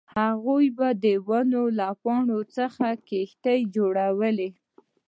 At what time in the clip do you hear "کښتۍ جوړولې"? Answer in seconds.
3.07-4.49